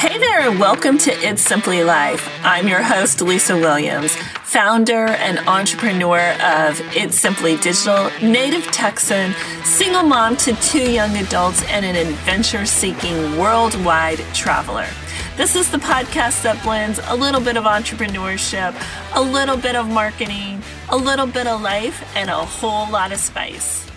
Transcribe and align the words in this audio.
Hey 0.00 0.16
there, 0.16 0.48
and 0.48 0.58
welcome 0.58 0.96
to 0.96 1.10
It's 1.10 1.42
Simply 1.42 1.84
Life. 1.84 2.26
I'm 2.42 2.66
your 2.66 2.82
host, 2.82 3.20
Lisa 3.20 3.54
Williams, 3.54 4.16
founder 4.16 5.08
and 5.08 5.38
entrepreneur 5.40 6.32
of 6.42 6.80
It's 6.96 7.18
Simply 7.18 7.58
Digital, 7.58 8.10
native 8.22 8.64
Texan, 8.68 9.34
single 9.62 10.02
mom 10.02 10.38
to 10.38 10.54
two 10.54 10.90
young 10.90 11.14
adults, 11.18 11.62
and 11.64 11.84
an 11.84 11.96
adventure 11.96 12.64
seeking 12.64 13.36
worldwide 13.36 14.20
traveler. 14.32 14.88
This 15.36 15.54
is 15.54 15.70
the 15.70 15.76
podcast 15.76 16.44
that 16.44 16.62
blends 16.62 16.98
a 17.04 17.14
little 17.14 17.42
bit 17.42 17.58
of 17.58 17.64
entrepreneurship, 17.64 18.74
a 19.14 19.20
little 19.20 19.58
bit 19.58 19.76
of 19.76 19.86
marketing, 19.86 20.62
a 20.88 20.96
little 20.96 21.26
bit 21.26 21.46
of 21.46 21.60
life, 21.60 22.02
and 22.16 22.30
a 22.30 22.36
whole 22.36 22.90
lot 22.90 23.12
of 23.12 23.18
spice. 23.18 23.89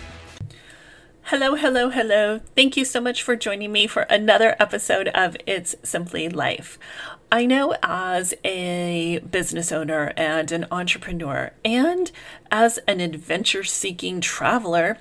Hello, 1.28 1.54
hello, 1.54 1.88
hello. 1.88 2.40
Thank 2.54 2.76
you 2.76 2.84
so 2.84 3.00
much 3.00 3.22
for 3.22 3.34
joining 3.34 3.72
me 3.72 3.86
for 3.86 4.02
another 4.02 4.54
episode 4.60 5.08
of 5.14 5.38
It's 5.46 5.74
Simply 5.82 6.28
Life. 6.28 6.78
I 7.32 7.46
know 7.46 7.74
as 7.82 8.34
a 8.44 9.20
business 9.20 9.72
owner 9.72 10.12
and 10.18 10.52
an 10.52 10.66
entrepreneur, 10.70 11.52
and 11.64 12.12
as 12.50 12.76
an 12.86 13.00
adventure 13.00 13.64
seeking 13.64 14.20
traveler, 14.20 14.98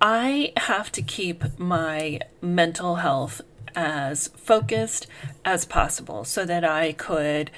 I 0.00 0.54
have 0.56 0.90
to 0.92 1.02
keep 1.02 1.58
my 1.58 2.20
mental 2.40 2.96
health 2.96 3.42
as 3.76 4.28
focused 4.28 5.06
as 5.44 5.66
possible 5.66 6.24
so 6.24 6.46
that 6.46 6.64
I 6.64 6.92
could 6.92 7.50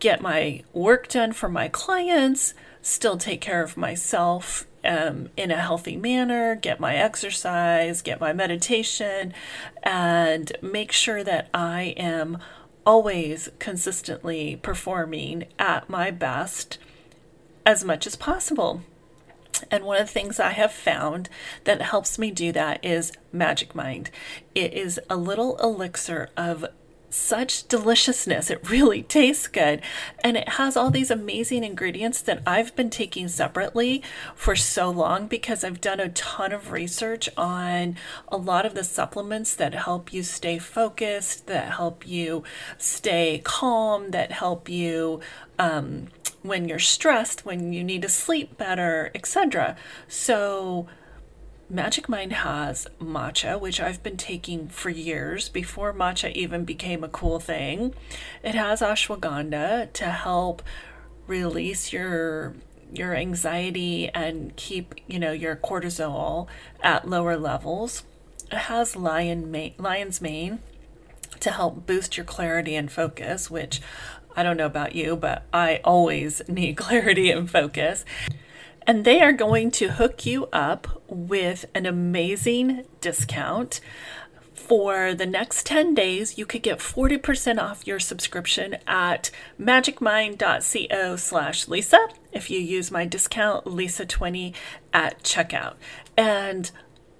get 0.00 0.20
my 0.20 0.64
work 0.74 1.08
done 1.08 1.32
for 1.32 1.48
my 1.48 1.68
clients, 1.68 2.52
still 2.82 3.16
take 3.16 3.40
care 3.40 3.62
of 3.62 3.78
myself 3.78 4.67
um, 4.84 5.28
in 5.36 5.50
a 5.50 5.60
healthy 5.60 5.96
manner, 5.96 6.54
get 6.54 6.80
my 6.80 6.96
exercise, 6.96 8.02
get 8.02 8.20
my 8.20 8.32
meditation, 8.32 9.34
and 9.82 10.52
make 10.62 10.92
sure 10.92 11.24
that 11.24 11.48
I 11.52 11.94
am 11.96 12.38
always 12.86 13.50
consistently 13.58 14.56
performing 14.62 15.44
at 15.58 15.90
my 15.90 16.10
best 16.10 16.78
as 17.66 17.84
much 17.84 18.06
as 18.06 18.16
possible. 18.16 18.82
And 19.70 19.84
one 19.84 20.00
of 20.00 20.06
the 20.06 20.12
things 20.12 20.40
I 20.40 20.52
have 20.52 20.72
found 20.72 21.28
that 21.64 21.82
helps 21.82 22.18
me 22.18 22.30
do 22.30 22.52
that 22.52 22.82
is 22.84 23.12
Magic 23.32 23.74
Mind. 23.74 24.10
It 24.54 24.72
is 24.72 25.00
a 25.10 25.16
little 25.16 25.58
elixir 25.58 26.30
of 26.36 26.64
such 27.10 27.66
deliciousness. 27.68 28.50
It 28.50 28.70
really 28.70 29.02
tastes 29.02 29.46
good. 29.46 29.80
And 30.22 30.36
it 30.36 30.50
has 30.50 30.76
all 30.76 30.90
these 30.90 31.10
amazing 31.10 31.64
ingredients 31.64 32.20
that 32.22 32.42
I've 32.46 32.74
been 32.76 32.90
taking 32.90 33.28
separately 33.28 34.02
for 34.34 34.56
so 34.56 34.90
long 34.90 35.26
because 35.26 35.64
I've 35.64 35.80
done 35.80 36.00
a 36.00 36.08
ton 36.10 36.52
of 36.52 36.70
research 36.70 37.28
on 37.36 37.96
a 38.28 38.36
lot 38.36 38.66
of 38.66 38.74
the 38.74 38.84
supplements 38.84 39.54
that 39.54 39.74
help 39.74 40.12
you 40.12 40.22
stay 40.22 40.58
focused, 40.58 41.46
that 41.46 41.72
help 41.74 42.06
you 42.06 42.44
stay 42.76 43.40
calm, 43.44 44.10
that 44.10 44.32
help 44.32 44.68
you. 44.68 45.20
Um, 45.58 46.08
when 46.42 46.68
you're 46.68 46.78
stressed, 46.78 47.44
when 47.44 47.72
you 47.72 47.82
need 47.82 48.02
to 48.02 48.08
sleep 48.08 48.56
better, 48.56 49.10
etc. 49.12 49.76
So, 50.06 50.86
Magic 51.70 52.08
Mind 52.08 52.32
has 52.32 52.86
matcha, 52.98 53.60
which 53.60 53.78
I've 53.78 54.02
been 54.02 54.16
taking 54.16 54.68
for 54.68 54.88
years 54.88 55.50
before 55.50 55.92
matcha 55.92 56.32
even 56.32 56.64
became 56.64 57.04
a 57.04 57.08
cool 57.08 57.40
thing. 57.40 57.94
It 58.42 58.54
has 58.54 58.80
ashwagandha 58.80 59.92
to 59.92 60.04
help 60.06 60.62
release 61.26 61.92
your 61.92 62.54
your 62.90 63.14
anxiety 63.14 64.08
and 64.14 64.56
keep, 64.56 64.94
you 65.06 65.18
know, 65.18 65.32
your 65.32 65.56
cortisol 65.56 66.46
at 66.82 67.06
lower 67.06 67.36
levels. 67.36 68.02
It 68.50 68.56
has 68.56 68.96
lion 68.96 69.50
ma- 69.50 69.68
lion's 69.76 70.22
mane 70.22 70.60
to 71.40 71.50
help 71.50 71.86
boost 71.86 72.16
your 72.16 72.24
clarity 72.24 72.76
and 72.76 72.90
focus, 72.90 73.50
which 73.50 73.82
I 74.34 74.42
don't 74.42 74.56
know 74.56 74.64
about 74.64 74.94
you, 74.94 75.16
but 75.16 75.44
I 75.52 75.82
always 75.84 76.40
need 76.48 76.78
clarity 76.78 77.30
and 77.30 77.50
focus. 77.50 78.06
And 78.88 79.04
they 79.04 79.20
are 79.20 79.34
going 79.34 79.70
to 79.72 79.88
hook 79.88 80.24
you 80.24 80.46
up 80.46 81.02
with 81.08 81.66
an 81.74 81.84
amazing 81.84 82.86
discount. 83.02 83.82
For 84.54 85.14
the 85.14 85.26
next 85.26 85.66
10 85.66 85.94
days, 85.94 86.38
you 86.38 86.46
could 86.46 86.62
get 86.62 86.78
40% 86.78 87.62
off 87.62 87.86
your 87.86 88.00
subscription 88.00 88.78
at 88.86 89.30
magicmind.co 89.60 91.16
slash 91.16 91.68
Lisa 91.68 92.08
if 92.32 92.48
you 92.48 92.58
use 92.60 92.90
my 92.90 93.04
discount 93.04 93.66
Lisa20 93.66 94.54
at 94.94 95.22
checkout. 95.22 95.74
And 96.16 96.70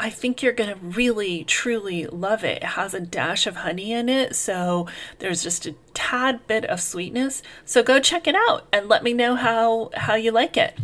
I 0.00 0.08
think 0.08 0.42
you're 0.42 0.54
going 0.54 0.70
to 0.70 0.80
really, 0.86 1.44
truly 1.44 2.06
love 2.06 2.44
it. 2.44 2.62
It 2.62 2.64
has 2.64 2.94
a 2.94 3.00
dash 3.00 3.46
of 3.46 3.56
honey 3.56 3.92
in 3.92 4.08
it, 4.08 4.36
so 4.36 4.86
there's 5.18 5.42
just 5.42 5.66
a 5.66 5.74
tad 5.92 6.46
bit 6.46 6.64
of 6.64 6.80
sweetness. 6.80 7.42
So 7.66 7.82
go 7.82 8.00
check 8.00 8.26
it 8.26 8.34
out 8.34 8.66
and 8.72 8.88
let 8.88 9.02
me 9.02 9.12
know 9.12 9.34
how, 9.34 9.90
how 9.94 10.14
you 10.14 10.30
like 10.30 10.56
it. 10.56 10.74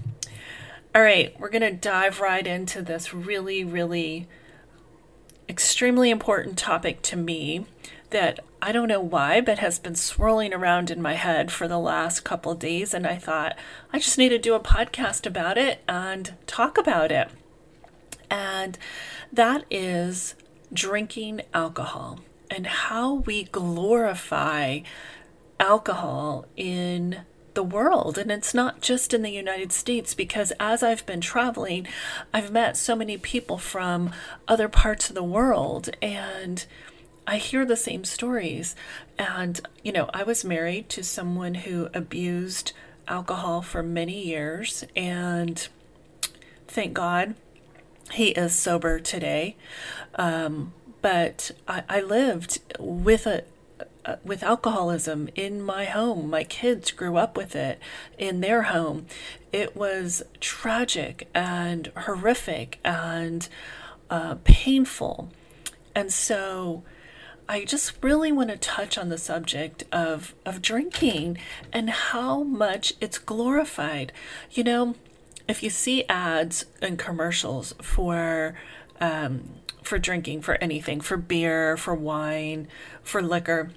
All 0.95 1.03
right, 1.03 1.35
we're 1.41 1.49
going 1.49 1.63
to 1.63 1.73
dive 1.73 2.21
right 2.21 2.47
into 2.47 2.81
this 2.81 3.13
really, 3.13 3.65
really 3.65 4.29
extremely 5.49 6.11
important 6.11 6.57
topic 6.57 7.03
to 7.03 7.17
me 7.17 7.67
that 8.11 8.41
I 8.63 8.71
don't 8.71 8.89
know 8.89 9.01
why, 9.01 9.41
but 9.41 9.59
has 9.59 9.79
been 9.79 9.97
swirling 9.97 10.55
around 10.55 10.91
in 10.91 11.03
my 11.03 11.15
head 11.15 11.51
for 11.51 11.67
the 11.67 11.79
last 11.79 12.21
couple 12.21 12.55
days. 12.55 12.95
And 12.95 13.07
I 13.07 13.17
thought 13.17 13.59
I 13.93 13.99
just 13.99 14.19
need 14.19 14.29
to 14.29 14.39
do 14.39 14.55
a 14.55 14.61
podcast 14.61 15.27
about 15.27 15.59
it 15.59 15.83
and 15.89 16.35
talk 16.47 16.79
about 16.79 17.11
it 17.11 17.29
and 18.35 18.79
that 19.33 19.65
is 19.71 20.35
drinking 20.73 21.43
alcohol 21.53 22.19
and 22.51 22.67
how 22.67 23.15
we 23.15 23.45
glorify 23.45 24.81
alcohol 25.61 26.47
in 26.57 27.21
the 27.55 27.63
world. 27.63 28.19
And 28.19 28.31
it's 28.31 28.55
not 28.55 28.81
just 28.81 29.15
in 29.15 29.23
the 29.23 29.31
United 29.31 29.73
States, 29.73 30.15
because 30.15 30.53
as 30.61 30.83
I've 30.83 31.07
been 31.07 31.21
traveling, 31.21 31.87
I've 32.33 32.53
met 32.53 32.77
so 32.77 32.95
many 32.95 33.17
people 33.19 33.59
from 33.59 34.13
other 34.47 34.69
parts 34.69 35.09
of 35.09 35.15
the 35.15 35.23
world, 35.23 35.91
and 36.03 36.65
I 37.27 37.39
hear 37.39 37.65
the 37.65 37.77
same 37.77 38.05
stories. 38.05 38.77
And, 39.19 39.61
you 39.83 39.93
know, 39.93 40.11
I 40.13 40.23
was 40.23 40.45
married 40.45 40.89
to 40.91 41.03
someone 41.03 41.55
who 41.55 41.89
abused 41.95 42.73
alcohol 43.09 43.63
for 43.63 43.83
many 43.83 44.25
years, 44.25 44.85
and 44.97 45.67
thank 46.69 46.95
God 46.95 47.35
he 48.13 48.29
is 48.29 48.55
sober 48.55 48.99
today. 49.01 49.57
Um, 50.17 50.73
but 51.03 51.51
I, 51.69 51.83
I, 51.89 52.01
lived 52.01 52.61
with 52.79 53.27
a 53.27 53.45
uh, 54.05 54.17
with 54.25 54.43
alcoholism 54.43 55.29
in 55.35 55.63
my 55.63 55.85
home. 55.85 56.29
My 56.31 56.45
kids 56.45 56.91
grew 56.91 57.17
up 57.17 57.37
with 57.37 57.57
it 57.57 57.79
in 58.19 58.41
their 58.41 58.63
home. 58.63 59.07
It 59.53 59.77
was 59.77 60.23
tragic 60.41 61.29
and 61.35 61.91
horrific 61.97 62.79
and 62.85 63.49
uh, 64.11 64.37
painful. 64.45 65.31
And 65.95 66.13
so 66.13 66.83
I 67.49 67.65
just 67.65 68.03
really 68.03 68.33
want 68.33 68.51
to 68.51 68.57
touch 68.57 68.97
on 68.97 69.09
the 69.09 69.19
subject 69.19 69.85
of, 69.93 70.35
of 70.47 70.63
drinking 70.63 71.39
and 71.73 71.91
how 71.91 72.43
much 72.43 72.95
it's 73.01 73.19
glorified. 73.19 74.13
You 74.51 74.65
know, 74.65 74.95
if 75.47 75.63
you 75.63 75.71
see 75.71 76.05
ads 76.09 76.65
and 76.81 76.99
commercials 76.99 77.75
for 77.83 78.55
um, 79.01 79.51
for 79.83 79.99
drinking, 79.99 80.41
for 80.41 80.55
anything, 80.63 81.01
for 81.01 81.17
beer, 81.19 81.77
for 81.77 81.95
wine, 81.95 82.69
for 83.03 83.21
liquor, 83.21 83.71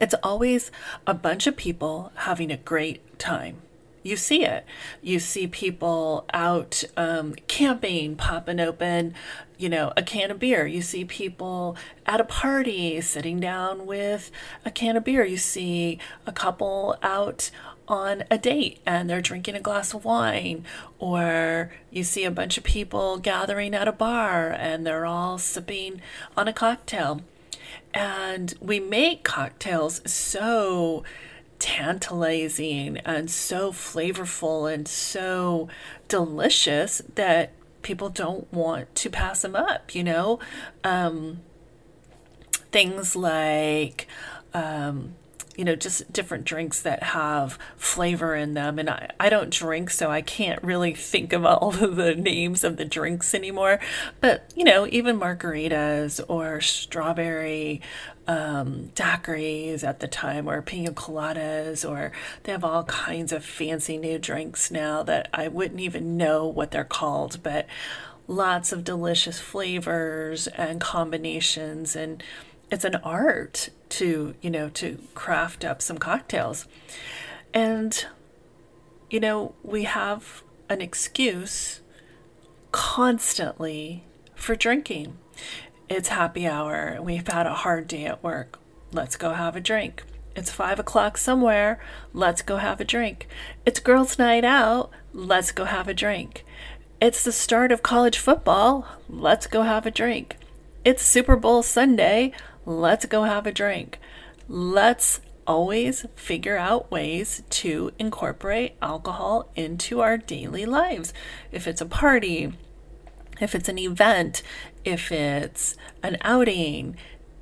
it's 0.00 0.14
always 0.22 0.70
a 1.06 1.14
bunch 1.14 1.46
of 1.46 1.56
people 1.56 2.12
having 2.16 2.50
a 2.50 2.56
great 2.56 3.18
time. 3.18 3.62
You 4.02 4.16
see 4.16 4.44
it. 4.44 4.64
You 5.02 5.18
see 5.18 5.46
people 5.46 6.24
out 6.32 6.84
um, 6.96 7.34
camping, 7.48 8.16
popping 8.16 8.58
open, 8.58 9.14
you 9.58 9.68
know, 9.68 9.92
a 9.94 10.02
can 10.02 10.30
of 10.30 10.38
beer. 10.38 10.66
You 10.66 10.80
see 10.80 11.04
people 11.04 11.76
at 12.06 12.20
a 12.20 12.24
party 12.24 12.98
sitting 13.02 13.40
down 13.40 13.84
with 13.84 14.30
a 14.64 14.70
can 14.70 14.96
of 14.96 15.04
beer. 15.04 15.24
You 15.24 15.36
see 15.36 15.98
a 16.26 16.32
couple 16.32 16.96
out 17.02 17.50
on 17.88 18.24
a 18.30 18.38
date 18.38 18.78
and 18.86 19.10
they're 19.10 19.20
drinking 19.20 19.56
a 19.56 19.60
glass 19.60 19.92
of 19.92 20.04
wine, 20.04 20.64
or 20.98 21.70
you 21.90 22.04
see 22.04 22.24
a 22.24 22.30
bunch 22.30 22.56
of 22.56 22.64
people 22.64 23.18
gathering 23.18 23.74
at 23.74 23.88
a 23.88 23.92
bar 23.92 24.50
and 24.50 24.86
they're 24.86 25.04
all 25.04 25.36
sipping 25.36 26.00
on 26.36 26.48
a 26.48 26.52
cocktail. 26.52 27.20
And 27.92 28.54
we 28.60 28.80
make 28.80 29.24
cocktails 29.24 30.00
so 30.10 31.04
tantalizing 31.58 32.96
and 32.98 33.30
so 33.30 33.70
flavorful 33.72 34.72
and 34.72 34.88
so 34.88 35.68
delicious 36.08 37.02
that 37.14 37.52
people 37.82 38.08
don't 38.08 38.50
want 38.52 38.94
to 38.94 39.10
pass 39.10 39.42
them 39.42 39.54
up, 39.54 39.94
you 39.94 40.02
know? 40.02 40.38
Um, 40.84 41.40
things 42.72 43.16
like 43.16 44.06
um, 44.54 45.14
you 45.60 45.66
know, 45.66 45.76
just 45.76 46.10
different 46.10 46.46
drinks 46.46 46.80
that 46.80 47.02
have 47.02 47.58
flavor 47.76 48.34
in 48.34 48.54
them. 48.54 48.78
And 48.78 48.88
I, 48.88 49.10
I 49.20 49.28
don't 49.28 49.50
drink, 49.50 49.90
so 49.90 50.10
I 50.10 50.22
can't 50.22 50.62
really 50.62 50.94
think 50.94 51.34
of 51.34 51.44
all 51.44 51.74
of 51.84 51.96
the 51.96 52.14
names 52.14 52.64
of 52.64 52.78
the 52.78 52.86
drinks 52.86 53.34
anymore. 53.34 53.78
But, 54.22 54.50
you 54.56 54.64
know, 54.64 54.86
even 54.86 55.20
margaritas 55.20 56.18
or 56.28 56.62
strawberry 56.62 57.82
um, 58.26 58.90
daiquiris 58.94 59.84
at 59.84 60.00
the 60.00 60.08
time 60.08 60.48
or 60.48 60.62
pina 60.62 60.92
coladas, 60.92 61.86
or 61.86 62.12
they 62.44 62.52
have 62.52 62.64
all 62.64 62.84
kinds 62.84 63.30
of 63.30 63.44
fancy 63.44 63.98
new 63.98 64.18
drinks 64.18 64.70
now 64.70 65.02
that 65.02 65.28
I 65.34 65.48
wouldn't 65.48 65.80
even 65.80 66.16
know 66.16 66.46
what 66.46 66.70
they're 66.70 66.84
called, 66.84 67.42
but 67.42 67.66
lots 68.26 68.72
of 68.72 68.82
delicious 68.82 69.40
flavors 69.40 70.46
and 70.46 70.80
combinations. 70.80 71.94
And 71.94 72.22
it's 72.70 72.84
an 72.84 72.96
art 72.96 73.70
to, 73.90 74.34
you 74.40 74.50
know, 74.50 74.68
to 74.70 74.98
craft 75.14 75.64
up 75.64 75.82
some 75.82 75.98
cocktails. 75.98 76.66
And, 77.52 78.06
you 79.10 79.20
know, 79.20 79.54
we 79.62 79.84
have 79.84 80.42
an 80.68 80.80
excuse 80.80 81.80
constantly 82.72 84.04
for 84.34 84.54
drinking. 84.54 85.18
It's 85.88 86.08
happy 86.08 86.46
hour. 86.46 86.98
We've 87.02 87.26
had 87.26 87.46
a 87.46 87.54
hard 87.54 87.88
day 87.88 88.04
at 88.04 88.22
work. 88.22 88.58
Let's 88.92 89.16
go 89.16 89.32
have 89.32 89.56
a 89.56 89.60
drink. 89.60 90.04
It's 90.36 90.52
five 90.52 90.78
o'clock 90.78 91.18
somewhere. 91.18 91.80
Let's 92.12 92.42
go 92.42 92.56
have 92.56 92.80
a 92.80 92.84
drink. 92.84 93.26
It's 93.66 93.80
girls' 93.80 94.18
night 94.18 94.44
out. 94.44 94.90
Let's 95.12 95.50
go 95.50 95.64
have 95.64 95.88
a 95.88 95.94
drink. 95.94 96.44
It's 97.00 97.24
the 97.24 97.32
start 97.32 97.72
of 97.72 97.82
college 97.82 98.18
football. 98.18 98.86
Let's 99.08 99.48
go 99.48 99.62
have 99.62 99.86
a 99.86 99.90
drink. 99.90 100.36
It's 100.84 101.02
Super 101.02 101.34
Bowl 101.34 101.62
Sunday. 101.62 102.32
Let's 102.66 103.06
go 103.06 103.24
have 103.24 103.46
a 103.46 103.52
drink. 103.52 103.98
Let's 104.48 105.20
always 105.46 106.06
figure 106.14 106.56
out 106.56 106.90
ways 106.90 107.42
to 107.50 107.92
incorporate 107.98 108.76
alcohol 108.82 109.50
into 109.56 110.00
our 110.00 110.16
daily 110.18 110.66
lives. 110.66 111.12
If 111.50 111.66
it's 111.66 111.80
a 111.80 111.86
party, 111.86 112.52
if 113.40 113.54
it's 113.54 113.68
an 113.68 113.78
event, 113.78 114.42
if 114.84 115.10
it's 115.10 115.76
an 116.02 116.18
outing, 116.22 116.96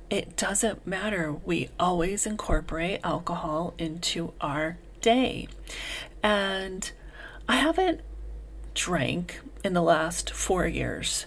it 0.09 0.35
doesn't 0.35 0.87
matter. 0.87 1.33
We 1.45 1.69
always 1.79 2.25
incorporate 2.25 3.01
alcohol 3.03 3.73
into 3.77 4.33
our 4.41 4.77
day. 5.01 5.47
And 6.23 6.91
I 7.47 7.57
haven't 7.57 8.01
drank 8.73 9.41
in 9.63 9.73
the 9.73 9.81
last 9.81 10.31
four 10.31 10.65
years, 10.65 11.25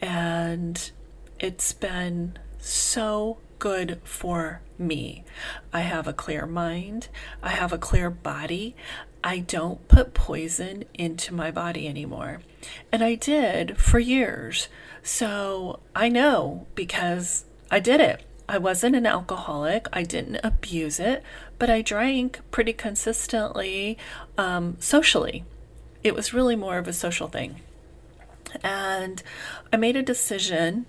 and 0.00 0.90
it's 1.38 1.72
been 1.72 2.38
so 2.68 3.38
good 3.58 4.00
for 4.04 4.60
me. 4.78 5.24
I 5.72 5.80
have 5.80 6.06
a 6.06 6.12
clear 6.12 6.46
mind, 6.46 7.08
I 7.42 7.50
have 7.50 7.72
a 7.72 7.78
clear 7.78 8.10
body. 8.10 8.76
I 9.22 9.40
don't 9.40 9.86
put 9.88 10.14
poison 10.14 10.84
into 10.94 11.34
my 11.34 11.50
body 11.50 11.88
anymore. 11.88 12.40
And 12.92 13.02
I 13.02 13.16
did 13.16 13.76
for 13.76 13.98
years. 13.98 14.68
So 15.02 15.80
I 15.94 16.08
know 16.08 16.66
because 16.76 17.44
I 17.70 17.80
did 17.80 18.00
it. 18.00 18.22
I 18.48 18.58
wasn't 18.58 18.96
an 18.96 19.06
alcoholic. 19.06 19.88
I 19.92 20.04
didn't 20.04 20.40
abuse 20.44 21.00
it, 21.00 21.22
but 21.58 21.68
I 21.68 21.82
drank 21.82 22.40
pretty 22.50 22.72
consistently 22.72 23.98
um, 24.38 24.76
socially. 24.78 25.44
It 26.04 26.14
was 26.14 26.32
really 26.32 26.56
more 26.56 26.78
of 26.78 26.88
a 26.88 26.92
social 26.92 27.28
thing. 27.28 27.60
And 28.62 29.22
I 29.72 29.76
made 29.76 29.96
a 29.96 30.02
decision 30.02 30.86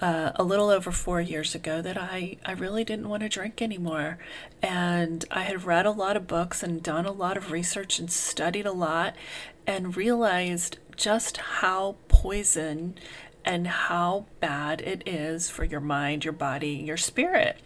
uh, 0.00 0.32
a 0.36 0.42
little 0.42 0.70
over 0.70 0.90
four 0.90 1.20
years 1.20 1.54
ago 1.54 1.82
that 1.82 1.98
I, 1.98 2.38
I 2.44 2.52
really 2.52 2.84
didn't 2.84 3.08
want 3.08 3.22
to 3.22 3.28
drink 3.28 3.60
anymore. 3.60 4.18
And 4.62 5.24
I 5.30 5.42
had 5.42 5.64
read 5.64 5.86
a 5.86 5.90
lot 5.90 6.16
of 6.16 6.26
books 6.26 6.62
and 6.62 6.82
done 6.82 7.06
a 7.06 7.12
lot 7.12 7.36
of 7.36 7.52
research 7.52 7.98
and 7.98 8.10
studied 8.10 8.66
a 8.66 8.72
lot 8.72 9.14
and 9.66 9.96
realized 9.96 10.78
just 10.96 11.36
how 11.36 11.96
poison 12.08 12.94
and 13.44 13.66
how 13.66 14.26
bad 14.40 14.80
it 14.82 15.02
is 15.06 15.48
for 15.50 15.64
your 15.64 15.80
mind, 15.80 16.24
your 16.24 16.32
body, 16.32 16.72
your 16.72 16.96
spirit. 16.96 17.58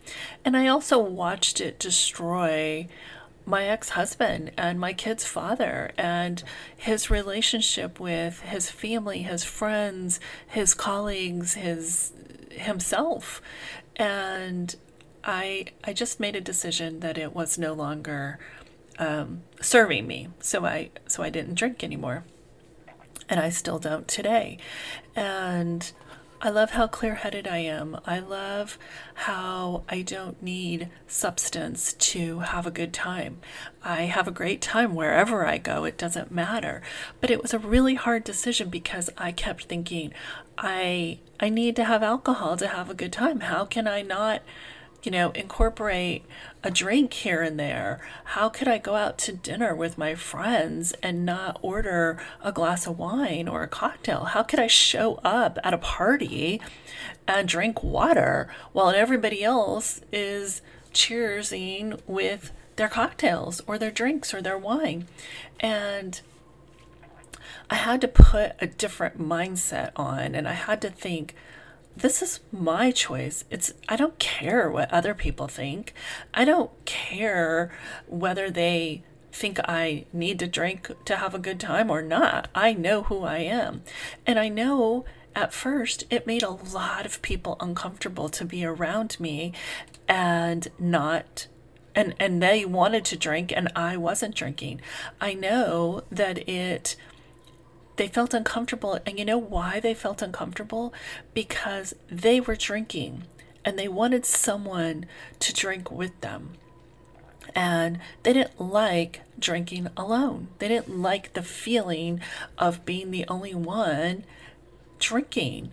And 0.45 0.57
I 0.57 0.67
also 0.69 0.99
watched 0.99 1.61
it 1.61 1.79
destroy 1.79 2.89
my 3.47 3.67
ex 3.67 3.91
husband 3.91 4.53
and 4.57 4.81
my 4.81 4.93
kid's 4.93 5.25
father 5.25 5.91
and 5.99 6.43
his 6.77 7.11
relationship 7.11 8.01
with 8.01 8.41
his 8.41 8.71
family, 8.71 9.23
his 9.23 9.45
friends, 9.45 10.19
his 10.47 10.75
colleagues, 10.75 11.55
his 11.55 12.13
himself. 12.55 13.41
And 13.97 14.75
I 15.23 15.67
I 15.83 15.93
just 15.93 16.21
made 16.21 16.37
a 16.37 16.41
decision 16.41 17.01
that 17.01 17.19
it 17.19 17.35
was 17.35 17.59
no 17.59 17.73
longer 17.73 18.39
um, 18.99 19.43
serving 19.61 20.07
me. 20.07 20.29
So 20.41 20.65
I 20.65 20.91
so 21.07 21.23
I 21.23 21.31
didn't 21.31 21.55
drink 21.55 21.83
anymore. 21.83 22.25
And 23.29 23.41
I 23.41 23.49
still 23.49 23.79
don't 23.79 24.07
today. 24.07 24.59
And 25.17 25.91
I 26.45 26.51
love 26.51 26.73
how 26.73 26.87
clear 26.87 27.15
headed 27.15 27.49
I 27.49 27.57
am. 27.57 27.99
I 28.05 28.19
love 28.19 28.79
how 29.15 29.83
I 29.89 30.03
don't 30.03 30.43
need 30.43 30.91
substance 31.07 31.95
to 31.95 32.41
have 32.41 32.67
a 32.67 32.71
good 32.71 32.93
time. 32.93 33.39
I 33.83 34.03
have 34.03 34.29
a 34.29 34.31
great 34.31 34.61
time 34.61 34.95
wherever 34.95 35.47
I 35.47 35.57
go, 35.57 35.85
it 35.85 35.97
doesn't 35.97 36.31
matter. 36.31 36.83
But 37.19 37.31
it 37.31 37.41
was 37.41 37.55
a 37.55 37.59
really 37.59 37.95
hard 37.95 38.25
decision 38.25 38.69
because 38.69 39.09
I 39.17 39.33
kept 39.33 39.65
thinking, 39.65 40.13
I 40.59 41.21
I 41.41 41.49
need 41.49 41.77
to 41.77 41.85
have 41.85 42.03
alcohol 42.03 42.59
to 42.59 42.69
have 42.69 42.91
a 42.91 42.95
good 42.95 43.13
time. 43.13 43.41
How 43.41 43.65
can 43.65 43.89
I 43.89 44.03
not 44.03 44.43
you 45.05 45.13
know, 45.13 45.31
incorporate 45.33 46.25
a 46.63 46.71
drink 46.71 47.13
here 47.13 47.43
and 47.43 47.59
there? 47.59 48.01
How 48.25 48.49
could 48.49 48.69
I 48.69 48.79
go 48.79 48.95
out 48.97 49.19
to 49.19 49.33
dinner 49.33 49.75
with 49.75 49.99
my 49.99 50.15
friends 50.15 50.95
and 51.03 51.27
not 51.27 51.59
order 51.63 52.19
a 52.43 52.53
glass 52.53 52.87
of 52.87 52.99
wine 52.99 53.47
or 53.47 53.63
a 53.63 53.69
cocktail? 53.69 54.25
How 54.25 54.43
could 54.43 54.59
I 54.59 54.67
show 54.67 55.21
up 55.25 55.59
at 55.63 55.75
a 55.75 55.79
party 55.79 56.61
and 57.29 57.49
drink 57.49 57.83
water 57.83 58.49
while 58.73 58.91
everybody 58.91 59.45
else 59.45 60.01
is 60.13 60.63
cheersing 60.93 62.01
with 62.07 62.53
their 62.77 62.89
cocktails 62.89 63.61
or 63.67 63.79
their 63.79 63.91
drinks 63.91 64.33
or 64.33 64.41
their 64.41 64.59
wine? 64.59 65.07
And 65.61 66.21
I 67.71 67.77
had 67.77 68.01
to 68.03 68.09
put 68.09 68.53
a 68.61 68.67
different 68.67 69.19
mindset 69.19 69.91
on 69.97 70.35
and 70.35 70.49
I 70.49 70.53
had 70.53 70.81
to 70.83 70.91
think, 70.91 71.35
this 71.97 72.23
is 72.23 72.41
my 72.53 72.91
choice. 72.91 73.45
It's 73.51 73.73
I 73.89 73.97
don't 73.97 74.19
care 74.19 74.71
what 74.71 74.93
other 74.93 75.15
people 75.15 75.49
think. 75.49 75.95
I 76.33 76.45
don't 76.45 76.71
care 76.85 77.73
whether 78.07 78.51
they 78.51 79.05
think 79.33 79.59
I 79.65 80.07
need 80.13 80.39
to 80.39 80.47
drink 80.47 80.91
to 81.05 81.17
have 81.17 81.35
a 81.35 81.39
good 81.39 81.61
time 81.61 81.91
or 81.91 82.03
not. 82.03 82.49
I 82.55 82.73
know 82.73 83.03
who 83.05 83.23
I 83.25 83.39
am. 83.39 83.83
And 84.27 84.39
I 84.39 84.49
know 84.49 85.05
at 85.35 85.53
first 85.53 86.05
it 86.11 86.27
made 86.27 86.43
a 86.43 86.51
lot 86.51 87.05
of 87.05 87.23
people 87.23 87.57
uncomfortable 87.61 88.29
to 88.29 88.45
be 88.45 88.65
around 88.65 89.19
me 89.19 89.53
and 90.07 90.69
not 90.79 91.49
and 91.95 92.15
and 92.19 92.43
they 92.43 92.65
wanted 92.65 93.05
to 93.07 93.17
drink 93.17 93.53
and 93.55 93.71
I 93.75 93.97
wasn't 93.97 94.35
drinking. 94.35 94.81
I 95.21 95.35
know 95.35 96.03
that 96.11 96.49
it 96.49 96.97
they 97.97 98.09
felt 98.09 98.35
uncomfortable. 98.35 98.99
And 99.07 99.19
you 99.19 99.25
know 99.25 99.39
why 99.39 99.81
they 99.81 99.95
felt 99.95 100.23
uncomfortable? 100.23 100.93
Because 101.33 101.95
they 102.11 102.41
were 102.41 102.57
drinking 102.57 103.25
and 103.65 103.79
they 103.79 103.89
wanted 103.89 104.27
someone 104.27 105.07
to 105.41 105.55
drink 105.55 105.91
with 105.91 106.21
them. 106.21 106.51
And 107.55 108.01
they 108.23 108.33
didn't 108.33 108.61
like 108.61 109.21
drinking 109.39 109.89
alone. 109.97 110.49
They 110.59 110.69
didn't 110.69 110.99
like 111.01 111.35
the 111.35 111.43
feeling 111.43 112.21
of 112.59 112.85
being 112.85 113.11
the 113.11 113.25
only 113.29 113.55
one 113.55 114.25
drinking. 114.99 115.71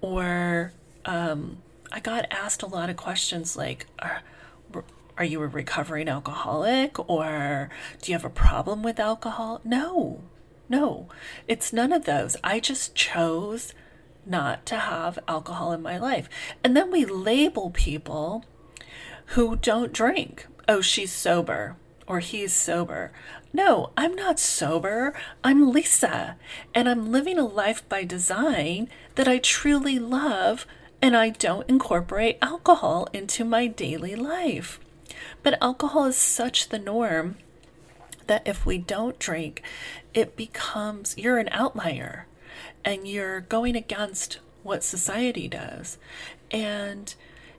Or 0.00 0.72
um, 1.04 1.58
I 1.90 2.00
got 2.00 2.26
asked 2.30 2.62
a 2.62 2.66
lot 2.66 2.90
of 2.90 2.96
questions 2.96 3.56
like, 3.56 3.86
are, 3.98 4.22
are 5.18 5.24
you 5.24 5.42
a 5.42 5.46
recovering 5.46 6.08
alcoholic? 6.08 7.10
Or 7.10 7.70
do 8.00 8.12
you 8.12 8.16
have 8.16 8.24
a 8.24 8.30
problem 8.30 8.82
with 8.82 9.00
alcohol? 9.00 9.60
No, 9.64 10.20
no, 10.70 11.08
it's 11.48 11.72
none 11.72 11.92
of 11.92 12.04
those. 12.06 12.36
I 12.42 12.60
just 12.60 12.94
chose 12.94 13.74
not 14.24 14.64
to 14.66 14.76
have 14.76 15.18
alcohol 15.26 15.72
in 15.72 15.82
my 15.82 15.98
life. 15.98 16.28
And 16.62 16.76
then 16.76 16.90
we 16.90 17.04
label 17.04 17.70
people 17.70 18.44
who 19.34 19.56
don't 19.56 19.92
drink. 19.92 20.46
Oh, 20.68 20.80
she's 20.80 21.12
sober 21.12 21.76
or 22.06 22.20
he's 22.20 22.52
sober. 22.52 23.12
No, 23.52 23.90
I'm 23.96 24.14
not 24.14 24.38
sober. 24.38 25.12
I'm 25.42 25.70
Lisa. 25.70 26.36
And 26.74 26.88
I'm 26.88 27.10
living 27.10 27.38
a 27.38 27.44
life 27.44 27.88
by 27.88 28.04
design 28.04 28.88
that 29.16 29.28
I 29.28 29.38
truly 29.38 29.98
love, 29.98 30.66
and 31.02 31.16
I 31.16 31.30
don't 31.30 31.68
incorporate 31.68 32.38
alcohol 32.40 33.08
into 33.12 33.44
my 33.44 33.66
daily 33.66 34.14
life. 34.14 34.78
But 35.42 35.60
alcohol 35.60 36.06
is 36.06 36.16
such 36.16 36.68
the 36.68 36.78
norm 36.78 37.36
that 38.30 38.46
if 38.46 38.64
we 38.64 38.78
don't 38.78 39.18
drink, 39.18 39.60
it 40.14 40.36
becomes 40.36 41.16
you're 41.18 41.38
an 41.38 41.48
outlier 41.50 42.28
and 42.84 43.08
you're 43.08 43.40
going 43.40 43.74
against 43.74 44.38
what 44.62 44.84
society 44.84 45.48
does. 45.48 45.98
And 46.52 47.12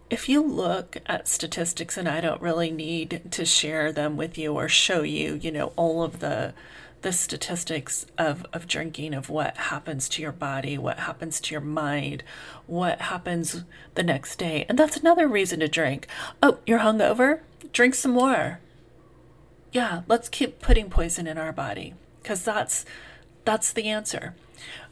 if 0.09 0.29
you 0.29 0.41
look 0.41 0.95
at 1.07 1.27
statistics, 1.27 1.97
and 1.97 2.07
I 2.07 2.21
don't 2.21 2.41
really 2.41 2.71
need 2.71 3.21
to 3.31 3.43
share 3.43 3.91
them 3.91 4.15
with 4.15 4.37
you 4.37 4.53
or 4.53 4.69
show 4.69 5.01
you, 5.01 5.35
you 5.35 5.51
know, 5.51 5.73
all 5.75 6.03
of 6.03 6.19
the 6.19 6.53
the 7.01 7.11
statistics 7.11 8.05
of, 8.17 8.45
of 8.53 8.67
drinking, 8.67 9.13
of 9.13 9.27
what 9.29 9.57
happens 9.57 10.07
to 10.07 10.21
your 10.21 10.31
body, 10.31 10.77
what 10.77 10.99
happens 10.99 11.41
to 11.41 11.51
your 11.51 11.59
mind, 11.59 12.23
what 12.65 13.01
happens 13.01 13.65
the 13.95 14.03
next 14.03 14.37
day. 14.37 14.65
And 14.69 14.77
that's 14.79 14.97
another 14.97 15.27
reason 15.27 15.59
to 15.59 15.67
drink. 15.67 16.07
Oh, 16.41 16.59
you're 16.65 16.79
hungover? 16.79 17.39
Drink 17.73 17.95
some 17.95 18.11
more. 18.11 18.59
Yeah, 19.71 20.01
let's 20.07 20.29
keep 20.29 20.59
putting 20.59 20.89
poison 20.89 21.27
in 21.27 21.37
our 21.37 21.53
body 21.53 21.93
because 22.21 22.43
that's 22.43 22.85
that's 23.45 23.73
the 23.73 23.87
answer. 23.87 24.35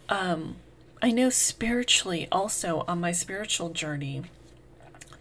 Um, 0.08 0.58
I 1.02 1.12
know 1.12 1.30
spiritually 1.30 2.28
also 2.32 2.84
on 2.88 3.00
my 3.00 3.12
spiritual 3.12 3.70
journey 3.70 4.24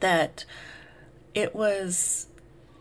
that 0.00 0.44
it 1.34 1.54
was 1.54 2.28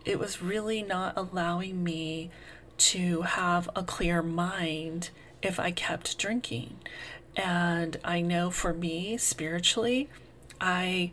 it 0.04 0.18
was 0.18 0.40
really 0.40 0.82
not 0.82 1.14
allowing 1.16 1.82
me 1.84 2.30
to 2.78 3.22
have 3.22 3.68
a 3.74 3.82
clear 3.82 4.22
mind 4.22 5.10
if 5.42 5.58
I 5.60 5.70
kept 5.70 6.16
drinking. 6.16 6.78
And 7.36 7.98
I 8.04 8.20
know 8.20 8.50
for 8.50 8.72
me 8.72 9.16
spiritually, 9.16 10.08
I 10.60 11.12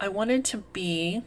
I 0.00 0.08
wanted 0.08 0.44
to 0.46 0.58
be 0.58 1.22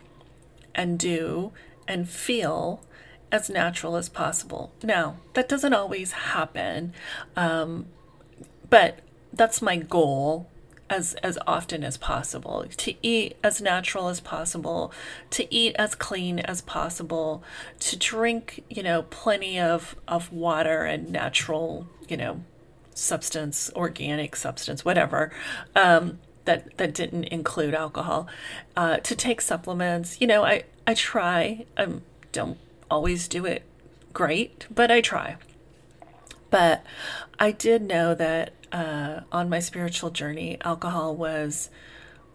and 0.75 0.99
do 0.99 1.51
and 1.87 2.07
feel 2.07 2.81
as 3.31 3.49
natural 3.49 3.95
as 3.95 4.09
possible. 4.09 4.71
Now, 4.83 5.17
that 5.33 5.49
doesn't 5.49 5.73
always 5.73 6.11
happen, 6.11 6.93
um, 7.35 7.87
but 8.69 8.99
that's 9.33 9.61
my 9.61 9.77
goal 9.77 10.49
as 10.89 11.13
as 11.15 11.37
often 11.45 11.83
as 11.83 11.97
possible 11.97 12.65
to 12.77 12.93
eat 13.05 13.35
as 13.43 13.61
natural 13.61 14.07
as 14.07 14.19
possible 14.19 14.91
to 15.29 15.53
eat 15.53 15.75
as 15.77 15.95
clean 15.95 16.39
as 16.39 16.61
possible 16.61 17.43
to 17.79 17.97
drink 17.97 18.63
you 18.69 18.81
know 18.81 19.03
plenty 19.03 19.59
of 19.59 19.95
of 20.07 20.31
water 20.31 20.83
and 20.83 21.09
natural 21.09 21.87
you 22.07 22.15
know 22.15 22.41
substance 22.93 23.69
organic 23.75 24.35
substance 24.35 24.85
whatever 24.85 25.31
um, 25.75 26.19
that 26.45 26.75
that 26.77 26.93
didn't 26.93 27.25
include 27.25 27.73
alcohol 27.73 28.27
uh, 28.75 28.97
to 28.97 29.15
take 29.15 29.41
supplements 29.41 30.19
you 30.21 30.27
know 30.27 30.43
i 30.43 30.63
i 30.85 30.93
try 30.93 31.65
i 31.77 31.85
don't 32.31 32.57
always 32.89 33.27
do 33.27 33.45
it 33.45 33.63
great 34.13 34.67
but 34.73 34.91
i 34.91 35.01
try. 35.01 35.37
But 36.49 36.83
i 37.39 37.51
did 37.51 37.81
know 37.81 38.15
that 38.15 38.53
uh, 38.71 39.21
on 39.31 39.49
my 39.49 39.59
spiritual 39.59 40.09
journey, 40.09 40.57
alcohol 40.61 41.15
was 41.15 41.69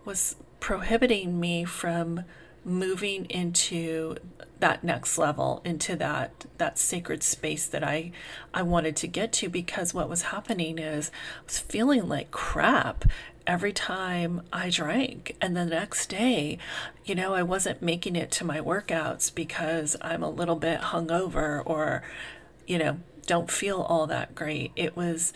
was 0.04 0.36
prohibiting 0.60 1.38
me 1.38 1.64
from 1.64 2.24
moving 2.64 3.24
into 3.26 4.16
that 4.60 4.84
next 4.84 5.18
level 5.18 5.60
into 5.64 5.96
that 5.96 6.46
that 6.58 6.78
sacred 6.78 7.22
space 7.22 7.66
that 7.66 7.82
I 7.82 8.12
I 8.54 8.62
wanted 8.62 8.94
to 8.96 9.08
get 9.08 9.32
to 9.34 9.48
because 9.48 9.92
what 9.92 10.08
was 10.08 10.22
happening 10.22 10.78
is 10.78 11.10
I 11.40 11.44
was 11.44 11.58
feeling 11.58 12.08
like 12.08 12.30
crap 12.30 13.04
every 13.46 13.72
time 13.72 14.42
I 14.52 14.70
drank 14.70 15.36
and 15.40 15.56
the 15.56 15.64
next 15.64 16.08
day 16.08 16.58
you 17.04 17.14
know 17.14 17.34
I 17.34 17.42
wasn't 17.42 17.82
making 17.82 18.16
it 18.16 18.30
to 18.32 18.44
my 18.44 18.60
workouts 18.60 19.34
because 19.34 19.96
I'm 20.00 20.22
a 20.22 20.30
little 20.30 20.56
bit 20.56 20.80
hungover 20.80 21.62
or 21.64 22.02
you 22.66 22.78
know 22.78 22.98
don't 23.26 23.50
feel 23.50 23.80
all 23.80 24.06
that 24.06 24.34
great 24.34 24.72
it 24.76 24.96
was 24.96 25.32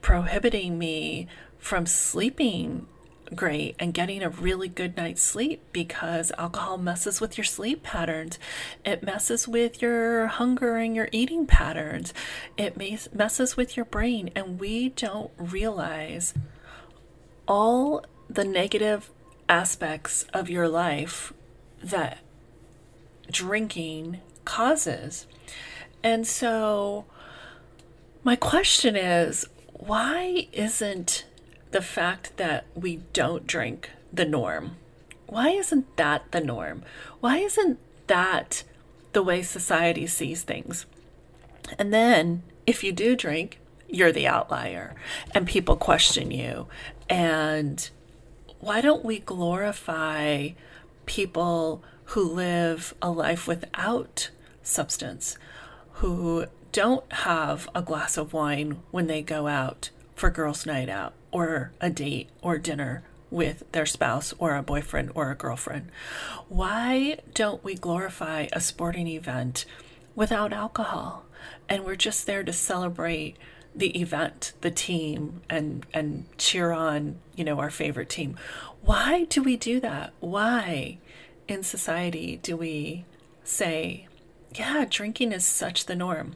prohibiting 0.00 0.78
me 0.78 1.28
from 1.58 1.86
sleeping 1.86 2.86
great 3.34 3.74
and 3.78 3.94
getting 3.94 4.22
a 4.22 4.28
really 4.28 4.68
good 4.68 4.96
night's 4.96 5.22
sleep 5.22 5.62
because 5.72 6.32
alcohol 6.38 6.78
messes 6.78 7.20
with 7.20 7.36
your 7.36 7.44
sleep 7.44 7.82
patterns. 7.82 8.38
It 8.84 9.02
messes 9.02 9.48
with 9.48 9.82
your 9.82 10.26
hunger 10.26 10.76
and 10.76 10.94
your 10.94 11.08
eating 11.12 11.46
patterns. 11.46 12.12
It 12.56 12.76
messes 13.14 13.56
with 13.56 13.76
your 13.76 13.86
brain. 13.86 14.30
And 14.34 14.60
we 14.60 14.90
don't 14.90 15.30
realize 15.38 16.34
all 17.46 18.04
the 18.28 18.44
negative 18.44 19.10
aspects 19.48 20.24
of 20.32 20.48
your 20.48 20.68
life 20.68 21.32
that 21.82 22.18
drinking 23.30 24.20
causes. 24.44 25.26
And 26.02 26.26
so, 26.26 27.04
my 28.24 28.36
question 28.36 28.96
is 28.96 29.46
why 29.72 30.48
isn't 30.52 31.24
the 31.72 31.82
fact 31.82 32.36
that 32.36 32.66
we 32.74 32.96
don't 33.12 33.46
drink 33.46 33.90
the 34.12 34.24
norm? 34.24 34.76
Why 35.26 35.50
isn't 35.50 35.96
that 35.96 36.30
the 36.30 36.40
norm? 36.40 36.82
Why 37.20 37.38
isn't 37.38 37.78
that 38.06 38.64
the 39.12 39.22
way 39.22 39.42
society 39.42 40.06
sees 40.06 40.42
things? 40.42 40.86
And 41.78 41.92
then 41.92 42.42
if 42.66 42.84
you 42.84 42.92
do 42.92 43.16
drink, 43.16 43.58
you're 43.92 44.12
the 44.12 44.26
outlier 44.26 44.94
and 45.34 45.46
people 45.46 45.76
question 45.76 46.30
you. 46.30 46.66
And 47.08 47.88
why 48.58 48.80
don't 48.80 49.04
we 49.04 49.18
glorify 49.18 50.50
people 51.06 51.82
who 52.06 52.22
live 52.22 52.94
a 53.00 53.10
life 53.10 53.46
without 53.46 54.30
substance, 54.62 55.36
who 55.94 56.46
don't 56.72 57.10
have 57.12 57.68
a 57.74 57.82
glass 57.82 58.16
of 58.16 58.32
wine 58.32 58.80
when 58.90 59.06
they 59.06 59.20
go 59.22 59.46
out 59.46 59.90
for 60.14 60.30
girls' 60.30 60.66
night 60.66 60.88
out 60.88 61.12
or 61.30 61.72
a 61.80 61.90
date 61.90 62.30
or 62.40 62.58
dinner 62.58 63.02
with 63.30 63.64
their 63.72 63.86
spouse 63.86 64.34
or 64.38 64.54
a 64.54 64.62
boyfriend 64.62 65.10
or 65.14 65.30
a 65.30 65.34
girlfriend. 65.36 65.90
Why 66.48 67.18
don't 67.34 67.64
we 67.64 67.74
glorify 67.74 68.48
a 68.52 68.60
sporting 68.60 69.08
event 69.08 69.64
without 70.14 70.52
alcohol? 70.52 71.24
And 71.68 71.84
we're 71.84 71.96
just 71.96 72.26
there 72.26 72.44
to 72.44 72.52
celebrate 72.52 73.36
the 73.74 73.98
event, 74.00 74.52
the 74.60 74.70
team, 74.70 75.42
and 75.48 75.86
and 75.92 76.26
cheer 76.38 76.72
on, 76.72 77.18
you 77.36 77.44
know, 77.44 77.58
our 77.58 77.70
favorite 77.70 78.08
team. 78.08 78.36
Why 78.82 79.24
do 79.24 79.42
we 79.42 79.56
do 79.56 79.80
that? 79.80 80.12
Why 80.20 80.98
in 81.48 81.62
society 81.62 82.38
do 82.42 82.56
we 82.56 83.04
say, 83.44 84.08
yeah, 84.54 84.84
drinking 84.88 85.32
is 85.32 85.46
such 85.46 85.86
the 85.86 85.96
norm? 85.96 86.34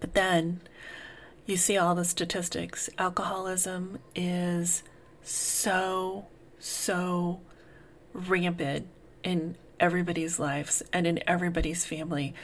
But 0.00 0.14
then 0.14 0.60
you 1.46 1.56
see 1.56 1.76
all 1.76 1.94
the 1.94 2.04
statistics. 2.04 2.88
Alcoholism 2.98 3.98
is 4.14 4.82
so, 5.22 6.26
so 6.58 7.40
rampant 8.12 8.86
in 9.22 9.56
everybody's 9.78 10.38
lives 10.38 10.82
and 10.92 11.06
in 11.06 11.20
everybody's 11.26 11.84
family. 11.84 12.34